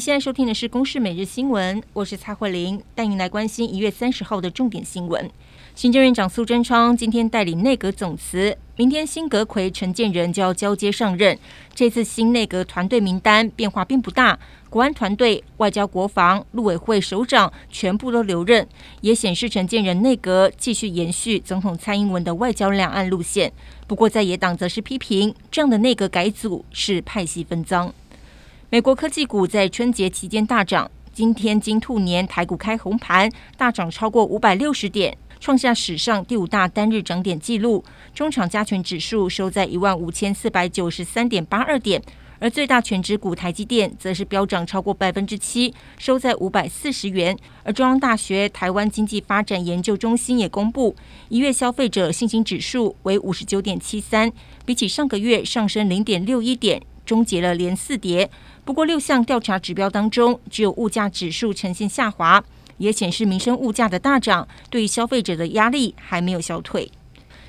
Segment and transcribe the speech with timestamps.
[0.00, 5.30] 您现在收听的是《公视每日新闻》，我是蔡慧玲，带您来关心一月三十号的重点新闻。
[5.74, 11.38] 行政院长苏贞昌今天带领内阁总辞，明天新阁魁陈建仁就要交接上任。
[11.74, 14.38] 这次新内阁团队名单变化并不大，
[14.70, 18.66] 国安团队、外交国防、陆委会首长全部都留任，
[19.02, 23.52] 也显示陈建仁内阁继续延续总统蔡英文的外交两岸路线。
[23.86, 27.92] 不过，在野党则是批评这样的内阁改组是派系分赃。
[28.72, 35.18] 美国科技股在春节期间大涨，今天金兔年台股开红盘，大涨超过五百六十点。
[35.40, 37.84] 创下史上第五大单日涨点纪录，
[38.14, 42.00] 中场加权指数收在一万五千四百九十三点八二点，
[42.38, 47.36] 而最大权值股台积电则是飙涨超过百分之七，收在五百四十元。
[47.64, 50.94] 而中央大学台湾经济发展研究中心也公布，
[51.28, 54.30] 一月消费者信心指数为五十九点七三，
[54.64, 56.80] 比起上个月上升零点六一点，
[57.10, 58.30] 终结了连四跌。
[58.64, 62.40] 不过六项调查指标当中，只有物价指数呈现下滑。
[62.78, 66.88] 也显示民生物价的大涨，对消费者的压力还没有消退。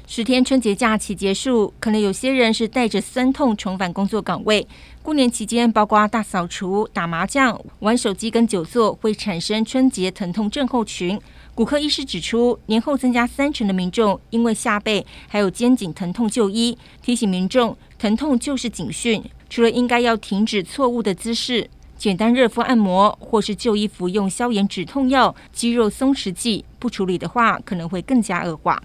[0.08, 4.68] 十天春节假期结束，可能有些人是带着酸痛重返工作岗位。
[5.04, 11.18] 过年期间，包括大扫除、打麻将、玩手机跟久坐，会产生春节疼痛症候群。
[11.54, 21.70] 骨科医师指出，年后增加三成的民众因为下背还有肩颈疼痛就医，提醒民众疼痛就是警讯，除了应该要停止错误的姿势。
[21.98, 28.82] 简单热敷按摩，或是就医服用消炎止痛药、肌肉松弛剂，不处理的话，可能会更加恶化。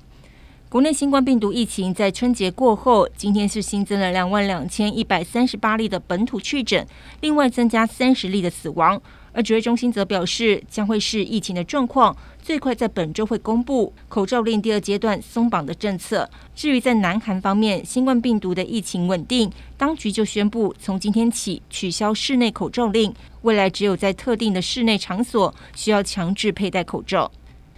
[0.68, 6.84] 国内新冠病毒疫情在春节过后，今天是新增了两万两千一百三十八例的本土确诊，
[7.20, 9.00] 另外增加三十例的死亡。
[9.36, 16.26] 而指挥中心则表示，将会视疫情的状况，最快在本周会公布口罩令第二阶段松绑的政策。
[16.54, 27.30] 至于在南韩方面，新冠病毒的疫情稳定，当局就宣布从今天起取消室内口罩令，未来只有在特定的室内场所需要强制佩戴口罩。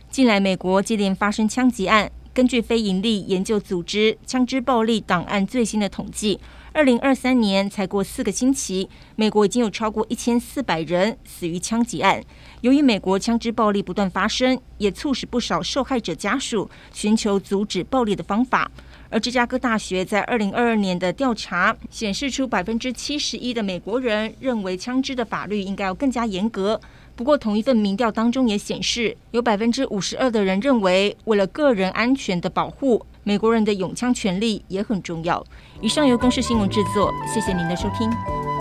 [0.08, 6.38] 近来美国接连发生枪击案，根据非营利研究组织枪支暴力档案最新的统计。
[6.78, 12.22] 二零二三年才过四个星期，美国已经有超过一千四百人死于枪击案。
[12.60, 18.70] 由于美国枪支暴力不断发生，也促使不少受害者家属寻求阻止暴力的方法。
[19.10, 26.80] 而芝加哥大学在二零二二年的调查显示出，百分之七十一的美国人认为枪支的法律应该要更加严格。
[27.16, 35.44] 不过，同一份民调当中也显示，有百分之五十二的人认为，为了个人安全的保护，美国人的拥枪权利也很重要。
[35.80, 38.57] 以上由公视新闻制作，谢谢您的收听。